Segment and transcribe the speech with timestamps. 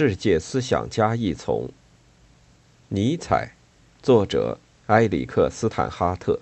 [0.00, 1.68] 世界思想家一丛。
[2.86, 3.56] 尼采，
[4.00, 6.38] 作者埃里克斯坦哈特。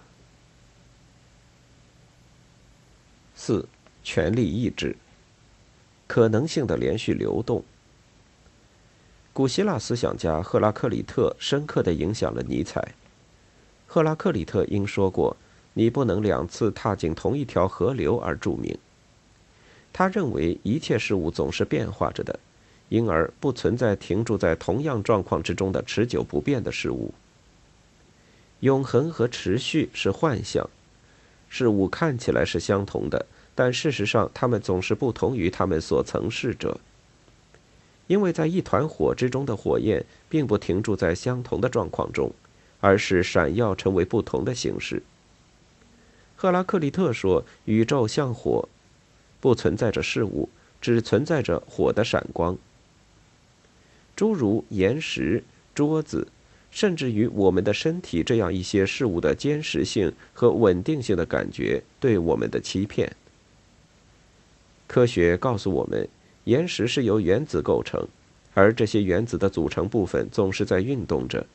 [3.34, 3.67] 四，
[4.05, 4.95] 权力意志。
[6.07, 7.65] 可能性的连续流动。
[9.32, 12.86] 古希腊思想家赫拉克里特深刻的影响了尼采。
[13.86, 15.34] 赫拉克里特应说过
[15.73, 18.77] ：“你不能两次踏进同一条河流而著名。”
[19.95, 22.38] 他认为一切事物总是变化着的，
[22.89, 27.13] 因而不存在停住在同样状况之中的持久不变的事物。
[28.61, 30.68] 永恒和持续是幻象，
[31.49, 36.79] 事物看起来是相同的，但事实上它们总是不同于它们所曾是者。
[38.07, 42.33] 因为在一团火之中的火焰并不停住在相同的状况中，
[42.80, 45.03] 而是闪耀成为不同的形式。
[46.37, 48.69] 赫拉克利特说：“宇宙像火。”
[49.41, 50.49] 不存在着事物，
[50.80, 52.57] 只存在着火的闪光。
[54.16, 55.45] 诸如岩石、
[55.75, 56.27] 桌子，
[56.70, 63.15] 甚至于我们的身体这样一些事物的坚实性和稳定性的感觉，对我们的欺骗。
[64.86, 66.08] 科学告诉我们，
[66.44, 68.08] 岩石是由原子构成，
[68.54, 71.46] 而这些原子的组成部分总是在运动着。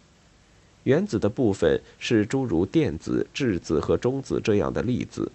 [0.84, 5.32] 原子的部分是诸如电子、质子和中子这样的粒子。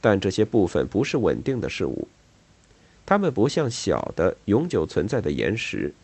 [0.00, 2.06] 但这些部分不是稳定的事物，
[3.06, 5.94] 它们不像小的永久存在的岩石，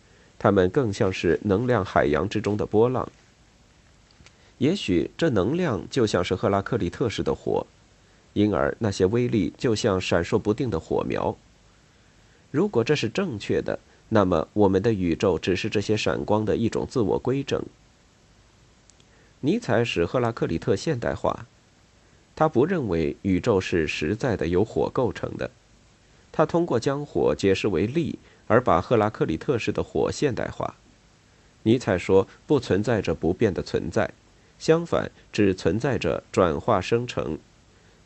[0.43, 3.07] 它们更像是能量海洋之中的波浪。
[4.57, 7.67] 也许这能量就像是赫拉克利特式的火，
[8.33, 11.37] 因而那些威力就像闪烁不定的火苗。
[12.51, 17.63] 如果这是正确的，那么我们的宇宙只是这些闪光的一种自我规整。
[19.41, 21.47] 尼采使赫拉克利特现代化。
[22.35, 25.51] 他不认为宇宙是实在的由火构成的，
[26.33, 28.19] 他通过将火解释为力，
[28.51, 30.75] 而把赫拉克里特式的火现代化。
[31.63, 34.11] 尼采说，不存在着不变的存在，
[34.59, 37.39] 相反，只存在着转化生成、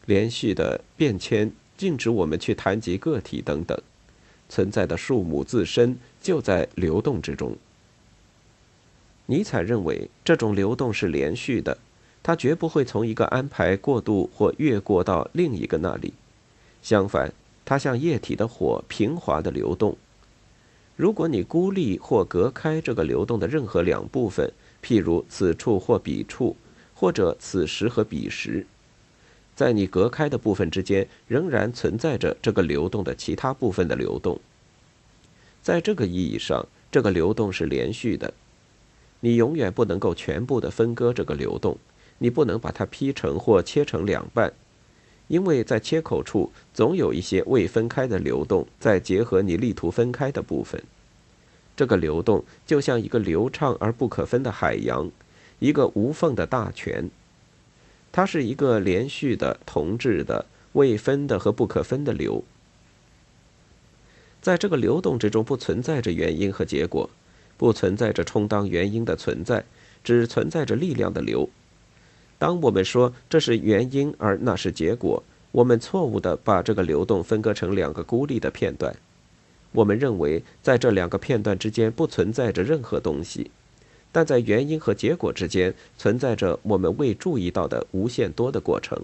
[0.04, 3.80] 连续的变迁，禁止我们去谈及个体等等。
[4.50, 7.56] 存在的数目自身就在流动之中。
[9.24, 11.78] 尼采认为，这种流动是连续的。
[12.22, 16.12] 它绝不会从一个安排过渡或越过到另一个那里，
[16.82, 17.32] 相反，
[17.64, 19.96] 它像液体的火平滑的流动。
[20.96, 26.56] 如果你孤立或隔开这个流动的任何两部分，譬如此处或彼处，
[26.94, 28.64] 或者此时和彼时，
[29.56, 34.40] 在你隔开的部分之间仍然存在着这个流动的其他部分的流动。
[35.62, 38.32] 在这个意义上，这个流动是连续的。
[39.20, 41.76] 你永远不能够全部的分割这个流动。
[42.18, 44.52] 你不能把它劈成或切成两半，
[45.28, 50.82] 因为在切口处总有一些未分开的流动，在结合你力图分开的部分。
[51.76, 55.10] 这个流动就像一个流畅而不可分的海洋，
[55.58, 57.10] 一个无缝的大泉。
[58.12, 62.44] 它是一个连续的、同质的、未分的和不可分的流。
[64.40, 67.10] 在这个流动之中，不存在着原因和结果，
[67.56, 69.64] 不存在着充当原因的存在，
[70.04, 71.48] 只存在着力量的流。
[72.44, 78.94] 当我们说这是原因，而那是结果，我们错误地把这个流动分割成两个孤立的片段。
[79.72, 83.50] 我们认为在这两个片段之间不存在着任何东西，
[84.12, 89.02] 但在原因和结果之间存在着我们未注意到的无限多的过程。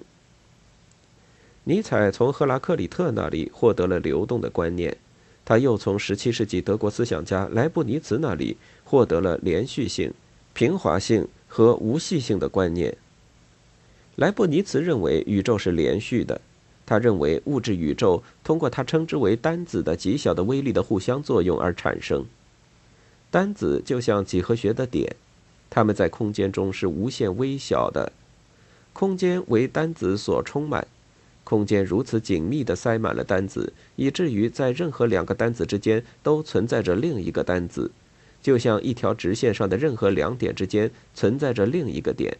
[1.64, 4.94] 尼采从赫拉克里特那里获得了流动的观念，
[5.46, 10.12] 他又从17世纪德国思想家莱布尼茨那里获得了连续性、
[10.52, 12.94] 平滑性和无系性的观念。
[14.20, 16.38] 莱布尼茨认为宇宙是连续的，
[16.84, 22.26] 他认为物质宇宙通过他称之为单子的极小的微粒的互相作用而产生。
[23.30, 25.16] 单子就像几何学的点，
[25.70, 28.12] 它们在空间中是无限微小的。
[28.92, 30.86] 空间为单子所充满，
[31.42, 37.90] 空间如此紧密地塞满了单子，以至于在任何两个单子之间都存在着另一个单子，
[38.42, 42.36] 就像一条直线上的任何两点之间存在着另一个点。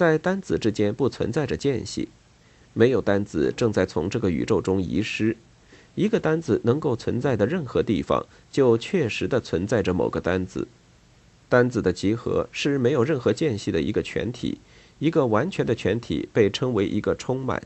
[0.00, 2.08] 在单子之间不存在着间隙，
[2.72, 5.36] 没有单子正在从这个宇宙中遗失。
[5.94, 10.66] 一个单子能够存在的任何地方，就确实的存在着某个单子。
[11.50, 14.58] 单子的集合是没有任何间隙的一个全体，
[15.00, 17.62] 一个完全的全体被称为一个充满。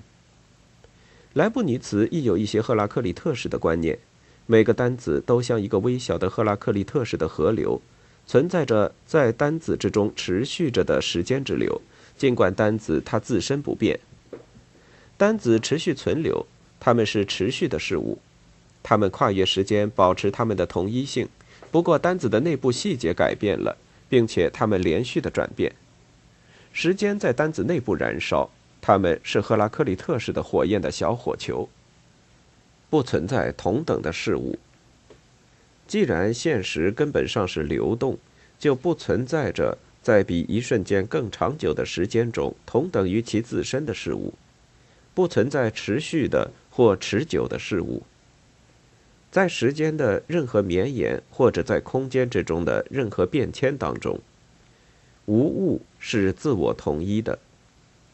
[1.34, 4.00] 莱布尼茨亦有一些赫拉克利特式的观念，
[4.46, 7.80] 每个单子都像一个微小的赫拉克利特式的河流，
[8.26, 11.80] 存在着在单子之中持续着的时间之流。
[12.16, 13.98] 尽管单子它自身不变，
[15.16, 16.46] 单子持续存留，
[16.78, 18.18] 它们是持续的事物。
[18.82, 21.28] 它们跨越时间保持它们的同一性，
[21.70, 23.76] 不过单子的内部细节改变了，
[24.08, 25.72] 并且它们连续的转变。
[26.72, 28.50] 时间在单子内部燃烧，
[28.80, 31.68] 它们是赫拉克利特式的火焰的小火球。
[32.90, 34.58] 不存在同等的事物。
[35.88, 38.18] 既然现实根本上是流动，
[38.58, 44.34] 就不存在着在比一瞬间更长久的时间中同等于其自身的事物，
[45.14, 48.02] 不存在持续的或持久的事物。
[49.30, 54.20] 在时间的任何绵延，或者在空间之中的任何变迁当中，
[55.24, 57.38] 无物是自我统一的。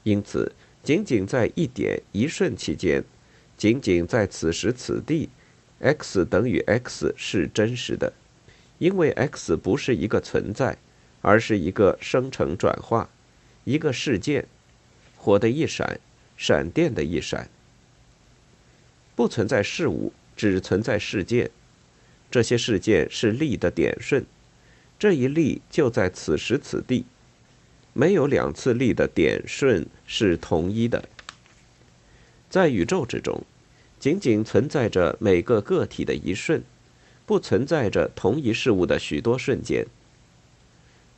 [0.04, 0.52] 因此，
[0.84, 3.02] 仅仅在一点一瞬期间，
[3.56, 5.28] 仅仅在此时此地
[5.80, 8.12] ，x 等于 x 是真实的，
[8.78, 10.78] 因为 x 不是一个存在，
[11.20, 13.08] 而是一个生成转化，
[13.64, 14.46] 一个事件，
[15.16, 16.00] 火的一闪，
[16.36, 17.48] 闪电的一闪。
[19.14, 20.12] 不存在事物。
[20.36, 21.50] 只存在事件，
[22.30, 24.24] 这些事件是力的点瞬，
[24.98, 27.04] 这一力就在此时此地，
[27.92, 31.06] 没有两次力的点瞬是同一的。
[32.48, 33.44] 在宇宙之中，
[33.98, 36.62] 仅仅存在着每个个体的一瞬，
[37.26, 39.86] 不存在着同一事物的许多瞬间。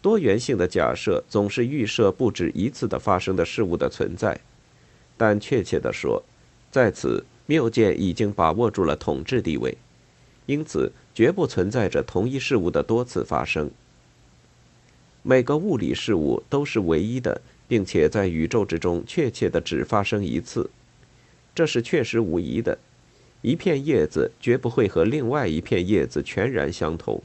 [0.02, 4.38] 多元性的假设总是预设不止一次的发生的事物的存在，
[5.16, 6.22] 但确切地说，
[6.70, 7.25] 在此。
[7.46, 9.76] 谬见已经把握住了统治地位，
[10.46, 13.69] 因此绝不存在着同一事物的多次发生。
[15.22, 20.70] 每个物理事物都是唯一的，并且在宇宙之中确切的只发生一次，
[21.52, 22.78] 这是确实无疑的。
[23.43, 27.20] 一片叶子绝不会和另外一片叶子全然相同，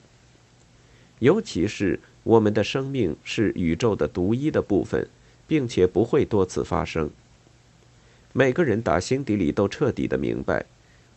[1.20, 5.08] 尤其是我们的生命是宇宙的独一的部分，
[5.48, 7.10] 并且不会多次发生。
[8.34, 10.66] 每个人打心底里都彻底的明白，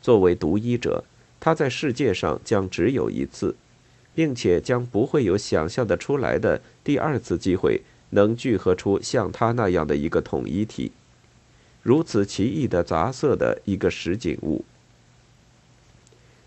[0.00, 1.02] 作为独一者，
[1.40, 3.56] 他在世界上将只有一次，
[4.14, 7.80] 并且将不会有想象的出来的第二次机会，
[8.10, 10.92] 能聚合出像他那样的一个统一体，
[11.82, 14.64] 如此奇异的杂色的一个实景物。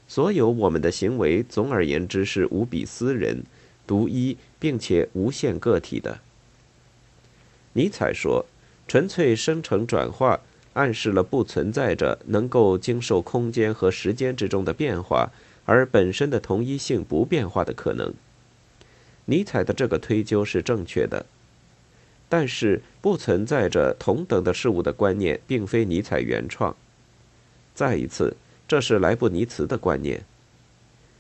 [0.08, 3.44] 所有我们的行为，总而言之是无比私人、
[3.86, 6.20] 独一，并且无限个体的。
[7.74, 8.46] 尼采说
[8.88, 10.40] ：“纯粹生成转化。”
[10.74, 15.30] 暗示了不存在着能够经受空间和时间之中的变化，
[15.66, 18.12] 而本身的同一性不变化的可能。
[19.26, 21.28] 尼采的这个推究是正确的，
[22.28, 26.76] 但是不存在着同等的事物的观念并非尼采原创。
[27.76, 28.36] 再一次，
[28.68, 30.24] 这是莱布尼茨的观念。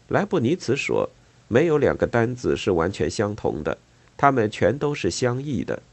[0.07, 1.11] 莱布尼茨说，
[1.53, 3.77] 没有两个单子是完全相同的，
[4.17, 5.83] 它们全都是相异的。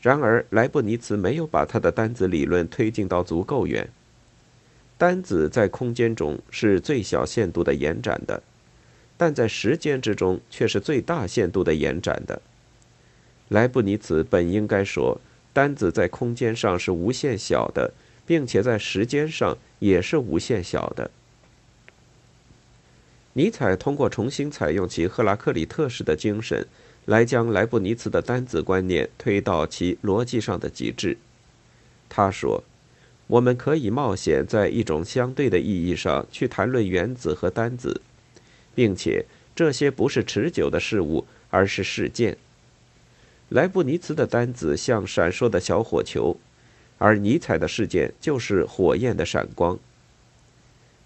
[0.00, 3.86] 然而，莱布尼茨没有把他的单子理论推进到足够远。
[4.96, 8.42] 单子在空间中是最小限度的延展的，
[9.18, 12.40] 但在时间之中却是最大限度的延展的。
[13.50, 15.20] 莱布尼茨本应该说，
[15.52, 17.92] 单子在空间上是无限小的，
[18.24, 21.10] 并且在时间上也是无限小的。
[23.34, 26.66] 尼采通过重新采用其赫拉克里特式的精神。
[27.06, 31.18] 来将莱布尼茨的单子观念推到其逻辑上的极致。
[32.08, 32.62] 他说
[33.26, 38.00] ：“我们可以冒险在一种相对的意义上去谈论原子和单子，
[38.72, 42.36] 并且这些不是持久的事物，而是事件。
[43.48, 46.36] 莱布尼茨的单子像闪烁的小火球，
[46.98, 49.76] 而尼采的事件就是火焰的闪光。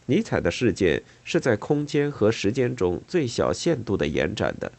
[0.07, 4.73] 尼采的事件是在空间和时间中最小限度的延展的。”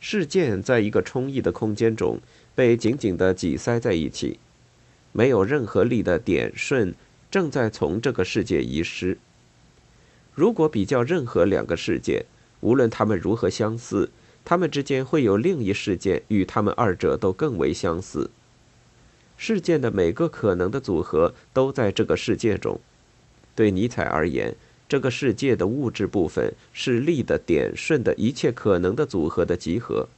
[0.00, 2.20] 事件在一个充溢的空间中
[2.54, 4.38] 被紧紧地挤塞在一起，
[5.12, 6.94] 没有任何力的点瞬
[7.30, 9.16] 正在从这个世界遗失。
[10.34, 12.26] 如果比较任何两个事件，
[12.60, 14.10] 无论它们如何相似，
[14.44, 18.30] 它们之间会有另一事件与它们二者都更为相似。
[19.38, 22.80] 事件的每个可能的组合都在这个世界中。
[23.54, 24.54] 对尼采而言。
[24.86, 30.08] 这个世界的物质部分是力的点瞬的一切可能的组合的集合。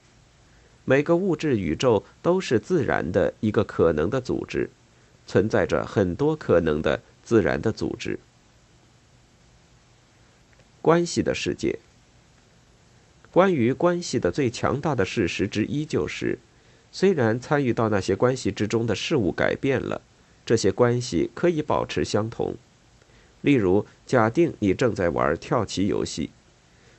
[0.85, 4.69] 每个物质宇宙都是自然的一个可能的组织，
[5.27, 8.19] 存在着很多可能的自然的组织。
[10.83, 11.79] 关系的世界。
[13.31, 16.39] 关于关系的最强大的事实之一就是，
[16.91, 20.01] 虽然参与到那些关系之中的事物改变了，
[20.45, 22.57] 这些关系可以保持相同。
[23.47, 26.31] 例如，假定你正在玩跳棋游戏，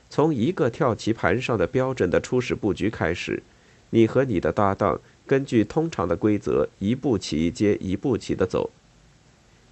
[0.10, 3.44] 从一个跳棋盘上的标准的初始布局开始，
[3.90, 8.70] 你和你的搭档根据通常的规则一步棋接一步棋的走。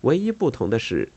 [0.01, 1.07] 唯一不同的是，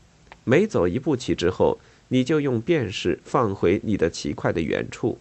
[0.45, 5.17] 每走一步棋之后，你就用便士放回你的棋块的原处，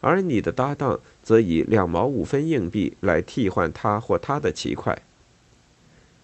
[0.00, 5.02] 而你的搭档则以两毛五分硬币来替换他或他的棋块。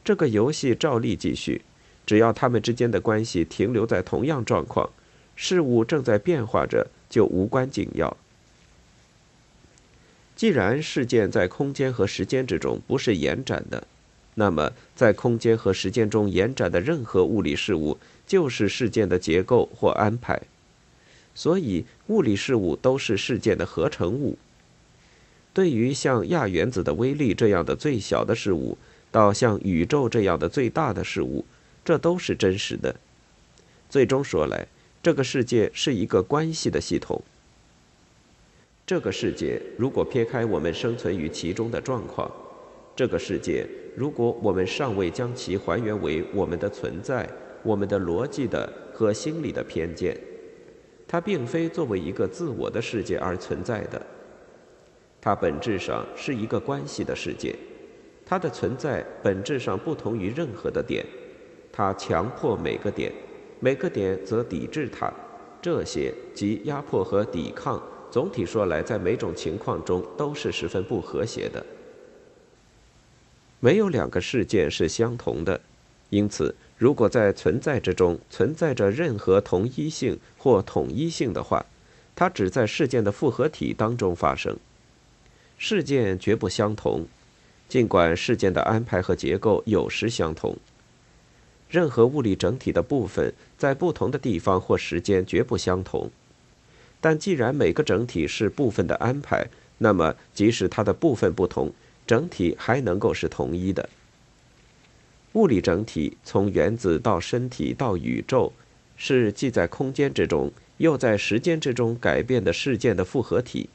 [0.02, 1.60] 这个游戏照例继续，
[2.06, 4.88] 只要他们之间的关系停留在同样状况，
[5.34, 8.16] 事物正在变化着，就无关紧要。
[10.34, 13.86] 既然事件在空间和时间之中不是延展的，
[14.34, 17.98] 那么在空间和时间中延展的任何物理事物。
[18.26, 20.42] 就是事件的结构或安排，
[21.32, 24.36] 所以物理事物都是事件的合成物。
[25.54, 28.76] 对于像亚原子的微粒这样的最小的事物，
[29.12, 31.44] 到像宇宙这样的最大的事物，
[31.86, 32.94] 这都是真实的。
[33.88, 34.66] 最终说来，
[35.00, 37.22] 这个世界是一个关系的系统。
[38.84, 42.28] 这个世界如果撇开我们生存于其中的状况，
[42.96, 43.64] 这个世界
[43.96, 47.28] 如果我们尚未将其还原为我们的存在。
[47.62, 50.16] 我们的逻辑的和心理的偏见，
[51.08, 54.00] 它并非作为一个自我的世界而存在的，
[55.20, 57.56] 它本质上是一个关系的世界，
[58.24, 61.04] 它的存在本质上不同于任何的点，
[61.76, 63.12] 它强迫每个点，
[63.60, 65.12] 每个点则抵制它，
[65.60, 71.66] 这些即压迫和抵抗，总体说来，在每种情况中都是十分不和谐的，
[73.60, 75.60] 没有两个事件是相同的，
[76.08, 76.54] 因此。
[76.78, 81.64] 如果在存在之中存在着任何同一性或统一性的话，
[82.14, 84.56] 它只在事件的复合体当中发生。
[85.58, 87.06] 事件绝不相同，
[87.68, 90.56] 尽管事件的安排和结构有时相同。
[91.68, 96.10] 任何物理整体的部分在不同的地方或时间绝不相同。
[97.00, 99.46] 但既然每个整体是部分的安排，
[99.78, 101.72] 那么即使它的部分不同，
[102.06, 103.88] 整体还能够是统一的。
[105.34, 108.52] 物理整体从原子到身体到宇宙，
[108.96, 113.68] 是既在空间之中又在时间之中改变的事件的复合体。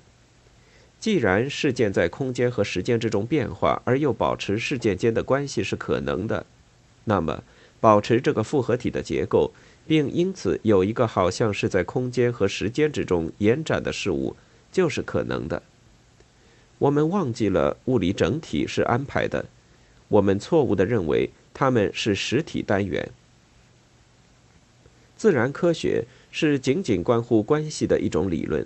[1.00, 6.46] 既然事件在空间和时间之中变化，而又保持事件间的关系是可能的，
[7.06, 7.44] 那么
[7.82, 9.52] 保持这个复合体的结构，
[9.86, 14.38] 并因此有一个好像是在空间和时间之中延展的事物，
[14.72, 15.62] 就是可能的。
[16.78, 19.46] 我们忘记了物理整体是安排的，
[20.08, 21.32] 我们错误地认为。
[21.54, 23.10] 它们是实体单元。
[25.18, 28.66] 自然科学是仅仅关乎关系的一种理论，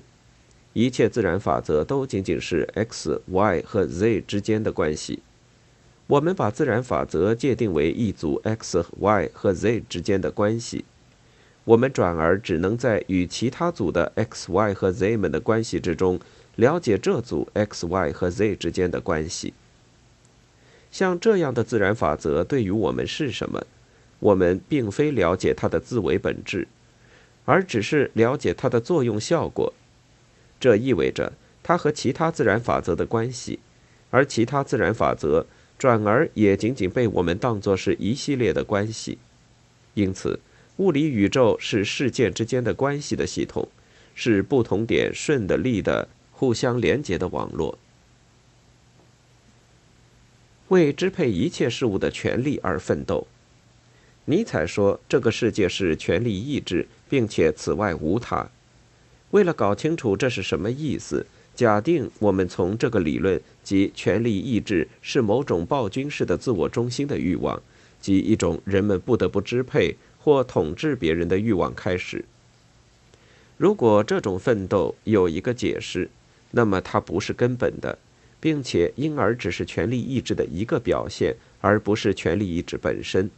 [0.74, 5.19] 一切自然法则都仅仅是 x、y 和 z 之间的关系。
[6.07, 10.85] 我们把自然法则界定为一组 x、y 和 z 之间的关系，
[11.63, 16.19] 我们转而只能在与其他组的 x、y 和 z 们的关系之中，
[16.55, 19.55] 了解这组 x、y 和 z 之间的关系。
[20.91, 23.65] 像这样的自然法则对于我们是什么？
[24.19, 26.67] 我们并非了解它的自为本质，
[27.45, 29.74] 而只是了解它的作用效果。
[30.59, 31.33] 这意味着
[31.63, 33.59] 它和其他自然法则的关系，
[34.12, 35.45] 而其他自然法则
[35.77, 39.17] 转而也仅仅被我们当作是一系列的关系。
[39.94, 40.39] 因此，
[40.77, 43.67] 物理宇宙是事件之间的关系的系统，
[44.13, 47.77] 是不同点顺的力的互相连接的网络。
[50.70, 53.27] 为支配一切事物的权利而奋斗，
[54.25, 58.50] 尼采说：“这个世界是权力意志，并且此外无他。”
[59.32, 67.62] 为了搞清楚这是什么意思，假定我们从这个理论即权力意志是某种暴君式的自我中心的欲望，
[68.01, 72.25] 即一种人们不得不支配或统治别人的欲望开始。
[73.57, 76.09] 如果这种奋斗有一个解释，
[76.51, 77.97] 那么它不是根本的。
[78.38, 83.31] 并且，因而只是权力意志的一个表现，而不是权力意志本身。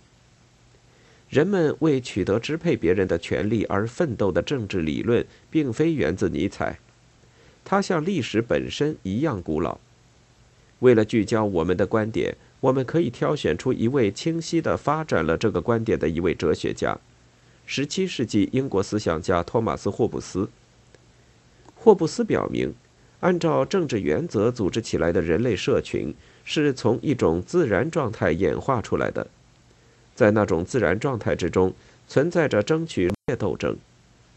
[1.30, 6.80] 人们为取得支配别人的权利而奋斗的政治理论，并非源自尼采，
[7.70, 9.78] 它像历史本身一样古老。
[10.80, 16.98] 为了聚焦我们的观点，我们可以挑选出一位清晰地发展了这个观点的一位哲学家——
[17.68, 20.50] 十七世纪英国思想家托马斯·霍布斯。
[21.76, 22.74] 霍布斯表明。
[23.20, 26.14] 按照政治原则组织起来的人类社群，
[26.46, 29.28] 是从一种自然状态演化出来的。
[30.16, 31.74] 在那种自然状态之中，
[32.08, 33.76] 存在着争取斗争，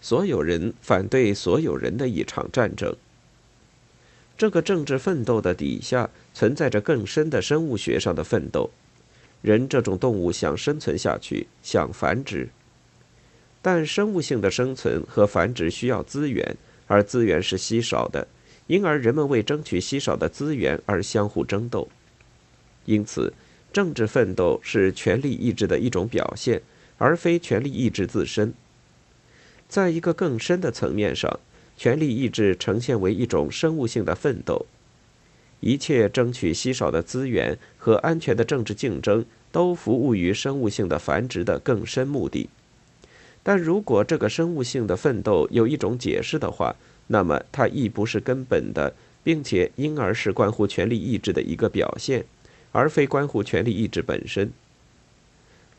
[0.00, 2.96] 所有人反对所有人的一场战争。
[4.40, 8.70] 这个政治奋斗的底下，存在着更深的生物学上的奋斗。
[9.42, 12.48] 人这种动物想生存下去，想繁殖，
[13.60, 16.56] 但生物性的生存和繁殖需要资源，
[16.86, 18.26] 而资源是稀少的。
[18.66, 21.86] 因而，人们为争取稀少的资源而相互争斗。
[22.86, 23.34] 因此，
[23.74, 26.62] 政治奋斗是权力意志的一种表现，
[26.96, 28.54] 而非权力意志自身。
[29.68, 31.38] 在一个更深的层面上，
[31.80, 34.66] 权力意志呈现为一种生物性的奋斗。
[35.60, 42.50] 一切争取稀少的资源和安全的政治竞争，都服务于生物性的繁殖的更深目的。
[43.42, 48.92] 但如果这个生物性的奋斗有一种解释的话，那么它亦不是根本的，
[49.24, 52.26] 并且因而是关乎权力意志的一个表现，
[52.72, 54.52] 而非关乎权力意志本身。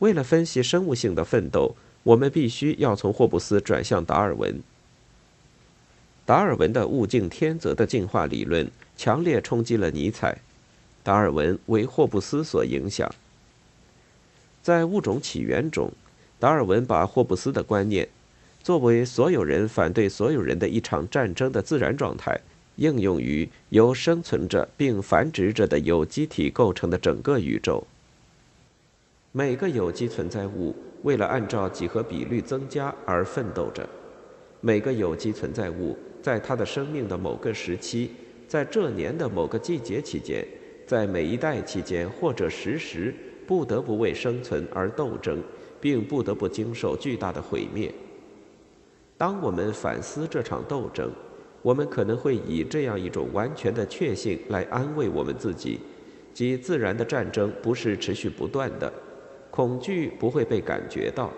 [0.00, 4.60] 为了分析生物性的奋斗，我们必须要从霍布斯转向达尔文。
[6.32, 10.38] 达尔文的物竞天择的进化理论强烈冲击了尼采，
[11.02, 13.14] 达尔文为霍布斯所影响。
[14.62, 15.92] 在《物种起源》中，
[16.40, 18.08] 达尔文把霍布斯的观念，
[18.62, 22.40] 作为所有人反对所有人的一场战争的自然状态，
[22.76, 27.86] 应用于由生存着并繁殖着的有机体构成的整个宇宙。
[29.32, 33.86] 每个有机存在物为了按照几何比率增加而奋斗着，
[34.62, 35.94] 每个有机存在物。
[36.22, 38.12] 在他的生命的某个时期，
[38.46, 40.46] 在这年的某个季节期间，
[40.86, 43.12] 在每一代期间或者时时，
[43.44, 45.42] 不得不为生存而斗争，
[45.80, 47.92] 并不得不经受巨大的毁灭。
[49.18, 51.10] 当我们反思这场斗争，
[51.60, 55.80] 我们可能会以这样一种完全的确信来安慰我们自己：
[56.32, 58.92] 即自然的战争不是持续不断的，
[59.50, 61.32] 恐惧不会被感觉到，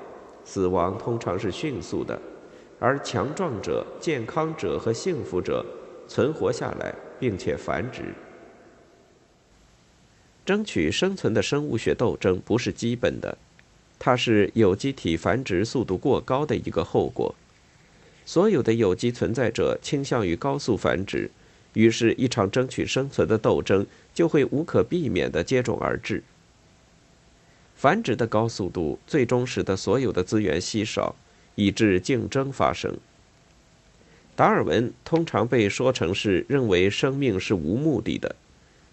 [0.45, 2.21] 死亡通常是迅速的。
[2.78, 5.64] 而强壮者、健康者和幸福者
[6.07, 8.14] 存活下来，并且繁殖。
[10.45, 13.38] 争取生存的生物学斗争不是基本的，
[13.99, 17.35] 它是有机体繁殖速度过高的一个后果。
[18.26, 21.31] 所有的有机存在者倾向于高速繁殖，
[21.73, 26.23] 于是，一场争取生存的斗争就会无可避免地接踵而至。
[27.75, 31.16] 繁殖的高速度最终使得所有的资源稀少。
[31.55, 32.97] 以致竞争发生。
[34.37, 38.35] 达尔文通常被说成是认为生命是无目的的，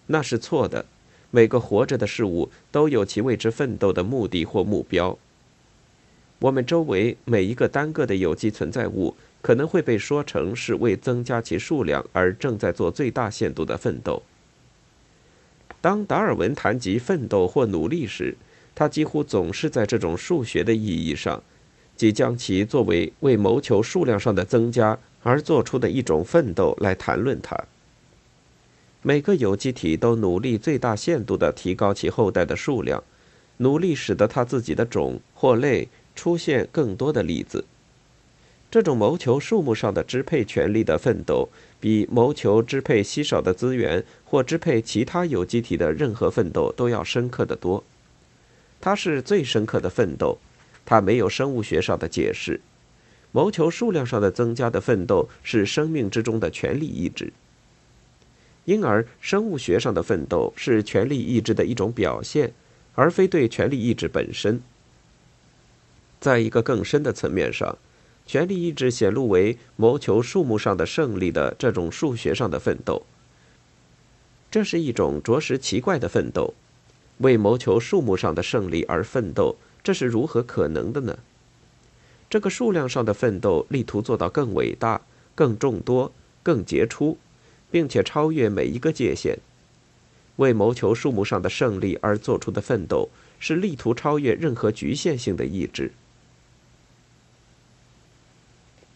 [0.06, 0.86] 那是错的。
[1.30, 5.18] 每个活着的事物都有其为之奋斗的目的或目标。
[6.40, 14.22] 我们周围每一个单个的有机存在物可能会被说成是为增加其数量而正在做最大限度的奋斗。
[15.80, 18.36] 当达尔文谈及奋斗或努力时，
[18.74, 21.42] 他几乎总是在这种数学的意义上。
[22.02, 27.56] 即将其作为为谋求数量上的增加而做出的一种奋斗来谈论它。
[29.02, 33.04] 每个有机体都努力最大限度地提高其后代的数量，
[33.58, 35.86] 努力使得它自己的种或类
[36.16, 37.64] 出现更多的例子。
[38.68, 47.84] 这种谋求数目上的支配权利的奋斗，比谋求支配稀少的资源或支配其他有机体的任何奋斗都要深刻的多。
[48.80, 50.38] 它是最深刻的奋斗。
[50.84, 52.60] 它没有生物学上的解释，
[53.30, 57.32] 谋求数量上的增加的奋斗是生命之中的权力意志，
[58.64, 62.52] 因而生物学上的奋斗是权力意志的一种表现，
[62.94, 64.60] 而非对权力意志本身。
[66.20, 67.78] 在一个更深的层面上，
[68.26, 73.04] 权力意志显露为谋求数目上的胜利的这种数学上的奋斗，
[74.50, 76.54] 这是一种着实奇怪的奋斗，
[77.18, 79.56] 为谋求数目上的胜利而奋斗。
[79.82, 81.18] 这是如何可能的呢？
[82.30, 85.02] 这个数量上的奋斗，力图做到更伟大、
[85.34, 87.18] 更众多、更杰出，
[87.70, 89.38] 并且超越每一个界限。
[90.36, 95.92] 为谋求数目上的胜利而做出的奋斗，是力图超越任何局限性的意志。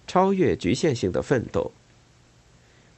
[0.07, 1.72] 超越局限性的奋斗。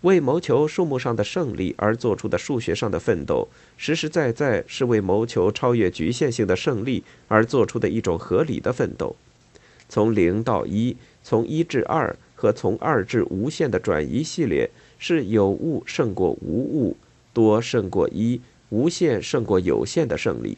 [0.02, 9.16] 为谋求数目上的胜利而做出的数学上的奋斗，实实在在是为谋求超越局限性的胜利而做出的一种合理的奋斗。
[9.88, 16.96] 从零到一，从一至二和从二至无限的转移系列，是有物胜过无物，
[17.32, 20.56] 多胜过一，无限胜过有限的胜利。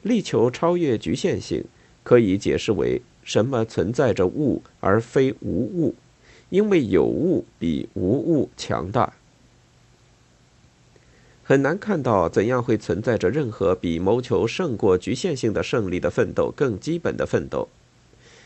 [0.00, 1.64] 力求超越局限性，
[2.02, 5.94] 可以解释为什么存在着物而非无物。
[6.52, 9.14] 因为有物比无物强大，
[11.42, 17.70] 很难看到怎样会存在着任何比谋求胜过局限性的胜利的奋斗更基本的奋斗，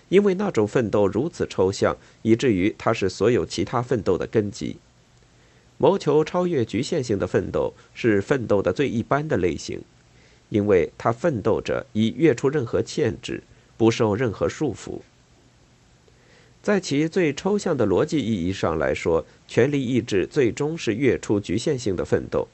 [0.08, 4.76] 因为那种奋斗如此抽象，以至于它是所有其他奋斗的根基。
[5.76, 9.82] 谋求超越局限性的奋斗是奋斗的最一般的类型，
[10.50, 13.42] 因为它奋斗着以越出任何限制，
[13.76, 15.00] 不受任何束缚。
[16.66, 22.48] 在其最抽象的逻辑意义上来说，权力意志最终是跃出局限性的奋斗。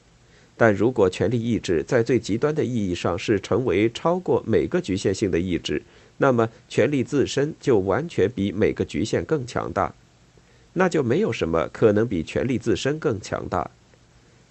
[0.55, 5.81] 但如果权力意志在最极端的意义上是成为超过每个局限性的意志，
[6.17, 9.91] 那么权力自身就完全比每个局限更强大，
[10.73, 13.71] 那就没有什么可能比权力自身更强大。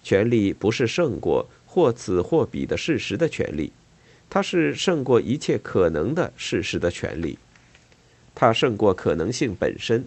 [0.03, 3.71] 权力不是胜过或此或彼的事实的权利，
[4.29, 7.39] 它是胜过一切可能的事实的权利，
[8.35, 10.05] 它胜过可能性本身，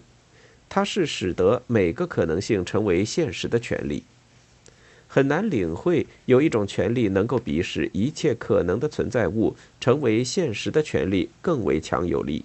[0.67, 4.03] 它是使得每个可能性成为现实的权利。
[5.07, 12.43] 很难领会有一种权利能够比使一切可能的存在物成为现实的权利更为强有力。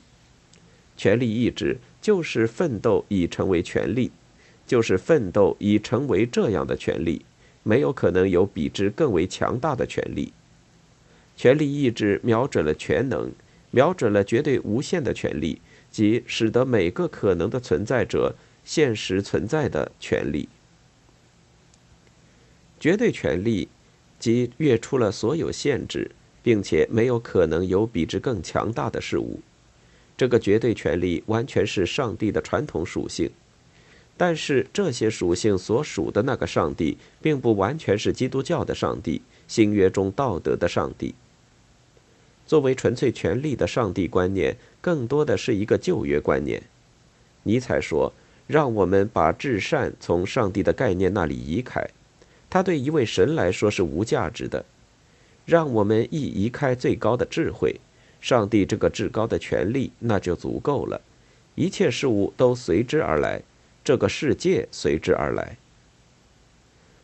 [0.97, 4.13] 权力意志就是奋斗以成为权利，
[4.67, 7.25] 就是奋斗以成为这样的权利。
[7.65, 10.33] 没有可能有比之更为强大的权利。
[11.37, 13.33] 权力意志瞄准了全能，
[13.71, 15.61] 瞄准了绝对无限的权利，
[15.93, 20.49] 即使得每个可能的存在者现实存在的权利。
[22.81, 23.69] 绝对权力，
[24.19, 26.11] 即越出了所有限制，
[26.43, 29.41] 并且没有可能有比之更强大的事物。
[30.17, 33.31] 这个绝对权力完全是上帝的传统属性，
[34.17, 41.15] 但是这些属性所属的那个上帝，并不完全是基督教的上帝，新约中道德的上帝。
[42.53, 46.63] 作为纯粹权力的上帝观念，更多的是一个旧约观念。
[47.45, 48.13] 尼采说
[48.47, 51.83] ：“让我们把至善从上帝的概念那里移开。”
[52.51, 54.63] 他对一位神来说是无价值的，
[55.47, 57.81] 让我们一移开最高的智慧，
[58.21, 61.01] 上帝这个至高的权利，那就足够了。
[61.55, 63.41] 一切事物都随之而来，
[63.83, 65.57] 这个世界随之而来。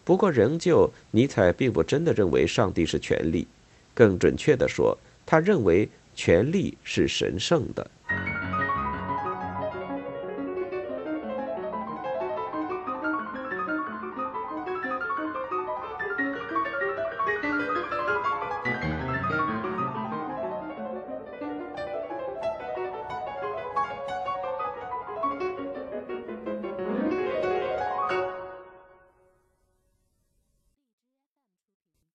[0.05, 3.49] 不过，仍旧，尼采并不真的认为上帝是权力，
[3.95, 4.99] 更准确地说，
[5.31, 7.91] 他认为权力是神圣的。